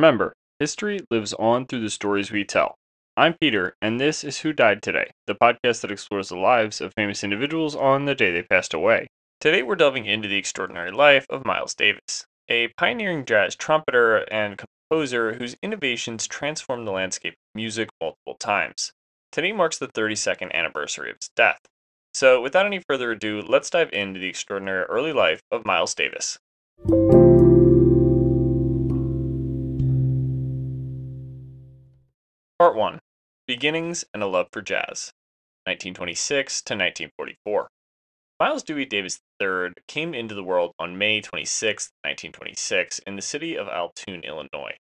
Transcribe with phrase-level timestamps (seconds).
[0.00, 2.78] Remember, history lives on through the stories we tell.
[3.18, 6.94] I'm Peter, and this is Who Died Today, the podcast that explores the lives of
[6.94, 9.08] famous individuals on the day they passed away.
[9.42, 14.56] Today, we're delving into the extraordinary life of Miles Davis, a pioneering jazz trumpeter and
[14.88, 18.92] composer whose innovations transformed the landscape of music multiple times.
[19.32, 21.60] Today marks the 32nd anniversary of his death.
[22.14, 26.38] So, without any further ado, let's dive into the extraordinary early life of Miles Davis.
[32.80, 32.98] 1
[33.46, 35.12] Beginnings and a Love for Jazz,
[35.66, 37.68] 1926 to 1944.
[38.40, 43.54] Miles Dewey Davis III came into the world on May 26, 1926, in the city
[43.54, 44.78] of Altoona, Illinois.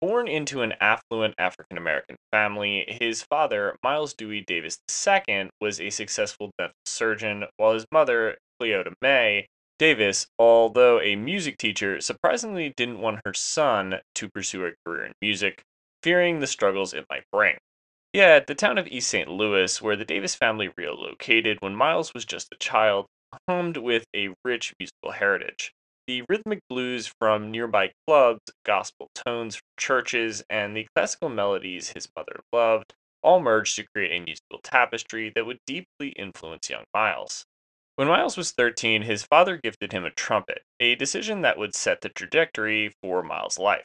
[0.00, 5.90] Born into an affluent African American family, his father, Miles Dewey Davis II, was a
[5.90, 9.46] successful dental surgeon, while his mother, Cleota May
[9.78, 15.12] Davis, although a music teacher, surprisingly didn't want her son to pursue a career in
[15.22, 15.62] music,
[16.02, 17.58] fearing the struggles it might bring.
[18.12, 19.28] Yet, the town of East St.
[19.28, 23.06] Louis, where the Davis family relocated when Miles was just a child,
[23.48, 25.72] homed with a rich musical heritage.
[26.06, 32.08] The rhythmic blues from nearby clubs, gospel tones from churches, and the classical melodies his
[32.16, 37.46] mother loved all merged to create a musical tapestry that would deeply influence young Miles.
[37.96, 42.00] When Miles was 13, his father gifted him a trumpet, a decision that would set
[42.00, 43.84] the trajectory for Miles' life.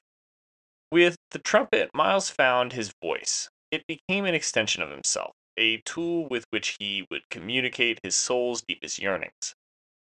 [0.91, 3.49] With the trumpet, Miles found his voice.
[3.71, 8.61] It became an extension of himself, a tool with which he would communicate his soul's
[8.61, 9.53] deepest yearnings.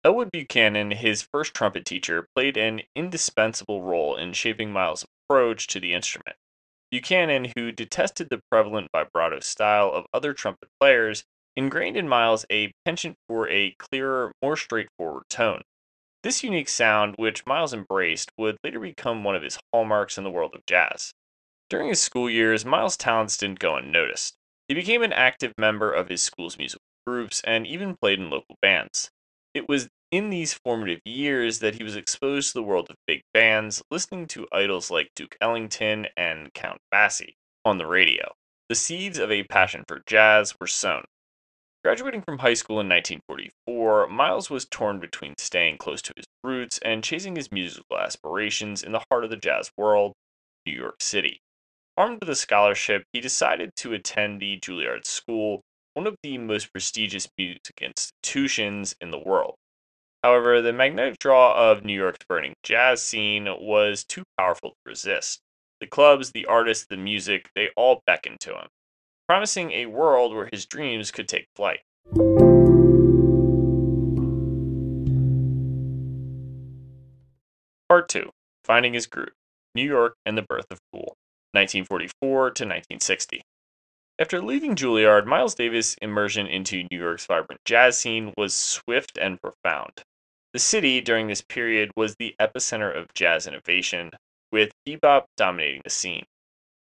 [0.04, 5.80] Elwood Buchanan, his first trumpet teacher, played an indispensable role in shaping Miles' approach to
[5.80, 6.36] the instrument.
[6.90, 11.24] Buchanan, who detested the prevalent vibrato style of other trumpet players,
[11.56, 15.62] ingrained in Miles a penchant for a clearer, more straightforward tone.
[16.28, 20.30] This unique sound, which Miles embraced, would later become one of his hallmarks in the
[20.30, 21.14] world of jazz.
[21.70, 24.34] During his school years, Miles' talents didn't go unnoticed.
[24.68, 28.56] He became an active member of his school's musical groups and even played in local
[28.60, 29.10] bands.
[29.54, 33.22] It was in these formative years that he was exposed to the world of big
[33.32, 38.34] bands, listening to idols like Duke Ellington and Count Basie on the radio.
[38.68, 41.06] The seeds of a passion for jazz were sown.
[41.88, 46.78] Graduating from high school in 1944, Miles was torn between staying close to his roots
[46.84, 50.12] and chasing his musical aspirations in the heart of the jazz world,
[50.66, 51.40] New York City.
[51.96, 55.62] Armed with a scholarship, he decided to attend the Juilliard School,
[55.94, 59.54] one of the most prestigious music institutions in the world.
[60.22, 65.40] However, the magnetic draw of New York's burning jazz scene was too powerful to resist.
[65.80, 68.68] The clubs, the artists, the music, they all beckoned to him
[69.28, 71.80] promising a world where his dreams could take flight.
[77.88, 78.30] Part 2
[78.64, 79.32] Finding His Groove
[79.74, 81.16] New York and the Birth of Cool,
[81.52, 83.42] 1944 to 1960.
[84.18, 89.40] After leaving Juilliard, Miles Davis' immersion into New York's vibrant jazz scene was swift and
[89.40, 90.02] profound.
[90.52, 94.10] The city during this period was the epicenter of jazz innovation,
[94.50, 96.24] with bebop dominating the scene.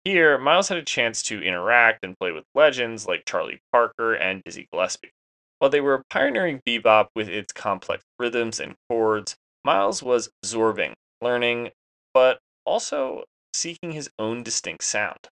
[0.07, 4.41] Here, Miles had a chance to interact and play with legends like Charlie Parker and
[4.41, 5.11] Dizzy Gillespie.
[5.59, 9.35] While they were pioneering bebop with its complex rhythms and chords,
[9.65, 11.71] Miles was absorbing, learning,
[12.13, 15.27] but also seeking his own distinct sound.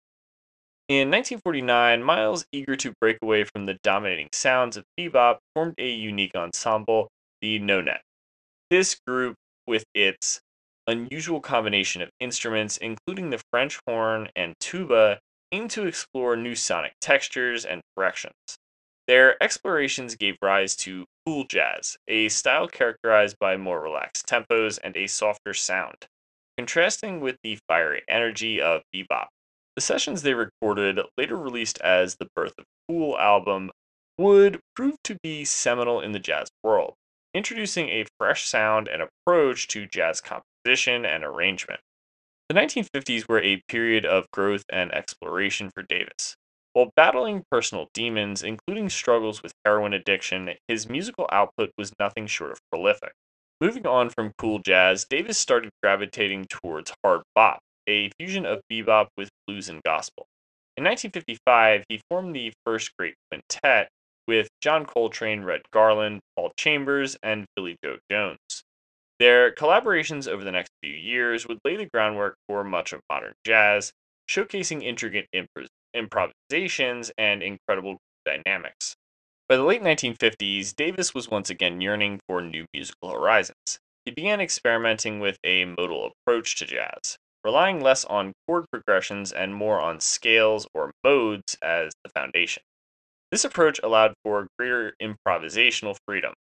[0.87, 5.87] In 1949, Miles, eager to break away from the dominating sounds of bebop, formed a
[5.87, 7.09] unique ensemble,
[7.41, 8.01] the nonet.
[8.71, 9.35] This group,
[9.67, 10.41] with its
[10.87, 15.19] unusual combination of instruments, including the French horn and tuba,
[15.51, 18.33] aim to explore new sonic textures and directions.
[19.07, 24.95] Their explorations gave rise to cool jazz, a style characterized by more relaxed tempos and
[24.95, 26.07] a softer sound,
[26.57, 29.27] contrasting with the fiery energy of bebop.
[29.75, 33.71] The sessions they recorded, later released as the Birth of Cool album,
[34.17, 36.93] would prove to be seminal in the jazz world,
[37.33, 41.79] introducing a fresh sound and approach to jazz composition composition, and arrangement.
[42.49, 46.35] The 1950s were a period of growth and exploration for Davis.
[46.73, 52.51] While battling personal demons, including struggles with heroin addiction, his musical output was nothing short
[52.51, 53.13] of prolific.
[53.61, 59.07] Moving on from cool jazz, Davis started gravitating towards hard bop, a fusion of bebop
[59.15, 60.25] with blues and gospel.
[60.75, 63.89] In 1955, he formed the first great quintet
[64.27, 68.39] with John Coltrane, Red Garland, Paul Chambers, and Philly Joe Jones.
[69.19, 73.33] Their collaborations over the next few years would lay the groundwork for much of modern
[73.45, 73.93] jazz,
[74.29, 75.49] showcasing intricate imp-
[75.93, 78.95] improvisations and incredible dynamics.
[79.47, 83.79] By the late 1950s, Davis was once again yearning for new musical horizons.
[84.05, 87.17] He began experimenting with a modal approach to jazz.
[87.45, 92.63] relying less on chord progressions and more on scales or modes as the foundation.
[93.31, 96.33] This approach allowed for greater improvisational freedom.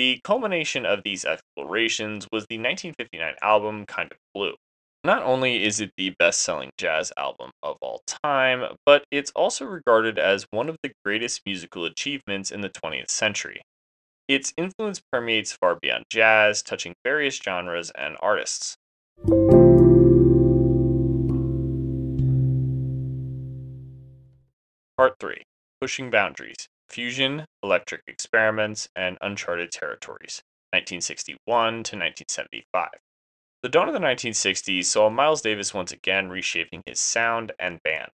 [0.00, 4.54] The culmination of these explorations was the 1959 album Kind of Blue.
[5.04, 9.66] Not only is it the best selling jazz album of all time, but it's also
[9.66, 13.60] regarded as one of the greatest musical achievements in the 20th century.
[14.26, 18.78] Its influence permeates far beyond jazz, touching various genres and artists.
[24.96, 25.42] Part 3
[25.78, 30.42] Pushing Boundaries Fusion, Electric Experiments, and Uncharted Territories,
[30.72, 32.88] 1961 to 1975.
[33.62, 38.10] The dawn of the 1960s saw Miles Davis once again reshaping his sound and band.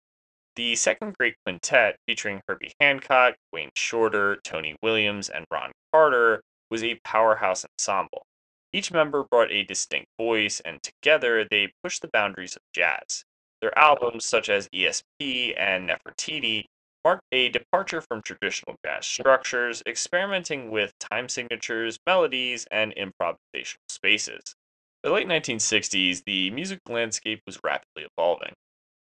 [0.56, 6.82] The second great quintet, featuring Herbie Hancock, Wayne Shorter, Tony Williams, and Ron Carter, was
[6.82, 8.26] a powerhouse ensemble.
[8.72, 13.24] Each member brought a distinct voice, and together they pushed the boundaries of jazz.
[13.60, 16.66] Their albums, such as ESP and Nefertiti,
[17.06, 24.56] marked a departure from traditional jazz structures, experimenting with time signatures, melodies, and improvisational spaces.
[25.04, 28.54] By the late 1960s, the music landscape was rapidly evolving.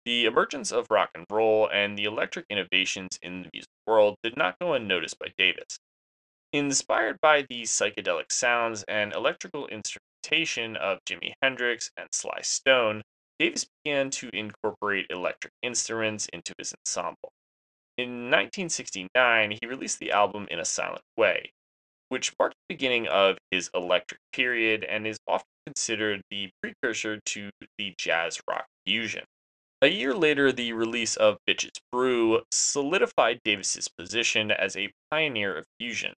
[0.04, 4.36] The emergence of rock and roll and the electric innovations in the music world did
[4.36, 5.78] not go unnoticed by Davis.
[6.52, 13.00] Inspired by the psychedelic sounds and electrical instrumentation of Jimi Hendrix and Sly Stone,
[13.38, 17.32] Davis began to incorporate electric instruments into his ensemble.
[17.98, 21.52] In 1969, he released the album In a Silent Way,
[22.10, 27.50] which marked the beginning of his electric period and is often considered the precursor to
[27.78, 29.24] the jazz rock fusion.
[29.80, 35.66] A year later, the release of Bitches Brew solidified Davis's position as a pioneer of
[35.78, 36.12] fusion.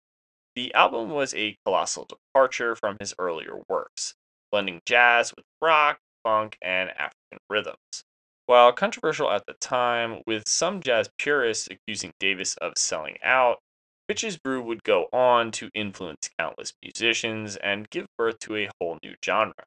[0.56, 4.14] The album was a colossal departure from his earlier works,
[4.50, 8.04] blending jazz with rock, funk, and African rhythms.
[8.48, 13.58] While controversial at the time, with some jazz purists accusing Davis of selling out,
[14.10, 18.98] Bitches Brew would go on to influence countless musicians and give birth to a whole
[19.02, 19.66] new genre.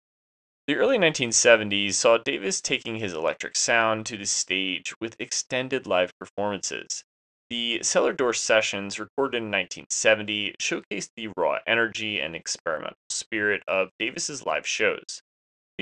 [0.65, 6.17] The early 1970s saw Davis taking his electric sound to the stage with extended live
[6.17, 7.03] performances.
[7.51, 13.91] The Cellar Door sessions, recorded in 1970, showcased the raw energy and experimental spirit of
[13.99, 15.21] Davis's live shows.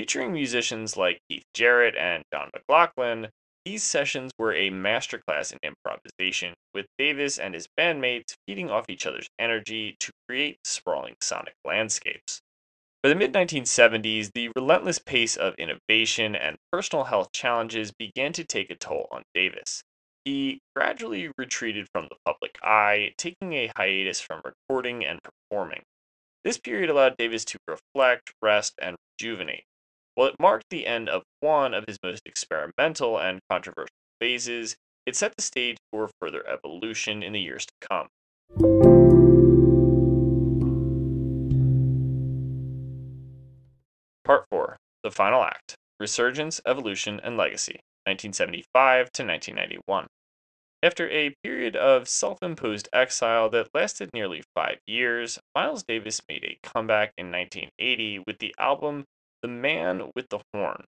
[0.00, 3.28] Featuring musicians like Keith Jarrett and John McLaughlin,
[3.66, 9.04] these sessions were a masterclass in improvisation, with Davis and his bandmates feeding off each
[9.04, 12.40] other's energy to create sprawling sonic landscapes.
[13.02, 18.44] By the mid 1970s, the relentless pace of innovation and personal health challenges began to
[18.44, 19.82] take a toll on Davis.
[20.24, 25.82] He gradually retreated from the public eye, taking a hiatus from recording and performing.
[26.42, 29.64] This period allowed Davis to reflect, rest, and rejuvenate.
[30.14, 34.76] While it marked the end of one of his most experimental and controversial phases,
[35.06, 38.08] it set the stage for further evolution in the years to come.
[44.24, 50.06] Part 4 The Final Act Resurgence, Evolution, and Legacy, 1975 to 1991.
[50.82, 56.42] After a period of self imposed exile that lasted nearly five years, Miles Davis made
[56.42, 59.04] a comeback in 1980 with the album
[59.42, 60.84] the Man with the Horn.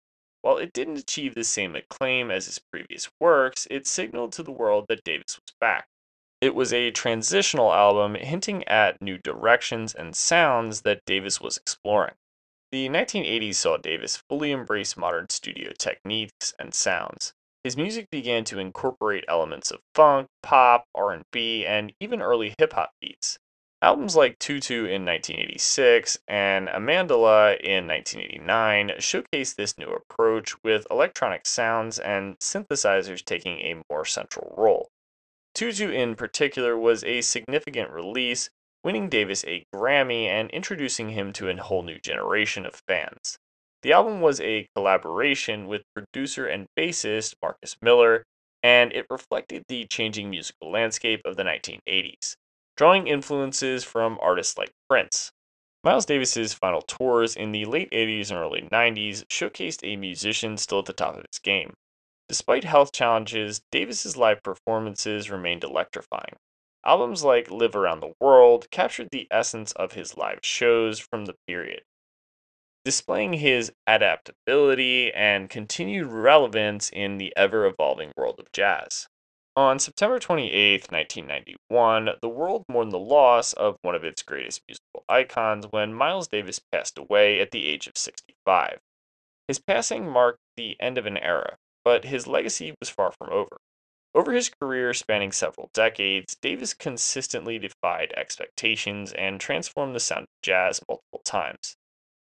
[0.41, 4.51] While it didn't achieve the same acclaim as his previous works, it signaled to the
[4.51, 5.87] world that Davis was back.
[6.39, 12.13] It was a transitional album hinting at new directions and sounds that Davis was exploring.
[12.71, 17.33] The 1980s saw Davis fully embrace modern studio techniques and sounds.
[17.63, 22.91] His music began to incorporate elements of funk, pop, R&B, and even early hip hop
[23.01, 23.39] beats.
[23.79, 31.45] Albums like Tutu in 1986 and Amandla in 1989 showcase this new approach with electronic
[31.45, 34.89] sounds and synthesizers taking a more central role.
[35.53, 38.49] Tutu in particular was a significant release,
[38.83, 43.37] winning Davis a Grammy and introducing him to a whole new generation of fans.
[43.83, 48.23] The album was a collaboration with producer and bassist Marcus Miller,
[48.63, 52.37] and it reflected the changing musical landscape of the 1980s
[52.77, 55.31] drawing influences from artists like Prince.
[55.83, 60.79] Miles Davis's final tours in the late 80s and early 90s showcased a musician still
[60.79, 61.73] at the top of his game.
[62.29, 66.35] Despite health challenges, Davis's live performances remained electrifying.
[66.85, 71.35] Albums like Live Around the World captured the essence of his live shows from the
[71.47, 71.81] period,
[72.85, 79.07] displaying his adaptability and continued relevance in the ever evolving world of jazz.
[79.57, 85.03] On September 28, 1991, the world mourned the loss of one of its greatest musical
[85.09, 88.77] icons when Miles Davis passed away at the age of 65.
[89.47, 93.57] His passing marked the end of an era, but his legacy was far from over.
[94.13, 100.41] Over his career spanning several decades, Davis consistently defied expectations and transformed the sound of
[100.43, 101.77] jazz multiple times.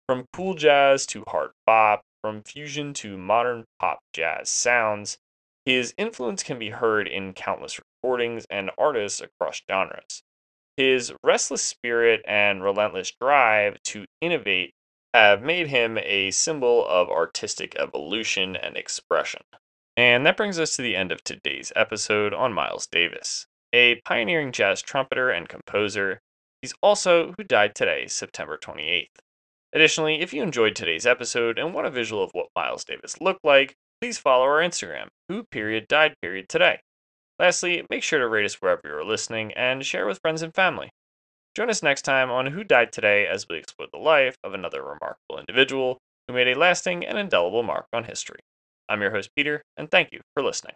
[0.05, 5.17] From cool jazz to hard bop, from fusion to modern pop jazz sounds,
[5.65, 10.23] his influence can be heard in countless recordings and artists across genres.
[10.77, 14.73] His restless spirit and relentless drive to innovate
[15.13, 19.41] have made him a symbol of artistic evolution and expression.
[19.97, 24.51] And that brings us to the end of today's episode on Miles Davis, a pioneering
[24.51, 26.21] jazz trumpeter and composer.
[26.61, 29.09] He's also who died today, September 28th.
[29.73, 33.43] Additionally, if you enjoyed today's episode and want a visual of what Miles Davis looked
[33.43, 36.79] like, please follow our Instagram, who period died period today.
[37.37, 40.89] Lastly, make sure to rate us wherever you're listening and share with friends and family.
[41.55, 44.81] Join us next time on Who Died Today as we explore the life of another
[44.81, 48.39] remarkable individual who made a lasting and indelible mark on history.
[48.89, 50.75] I'm your host, Peter, and thank you for listening.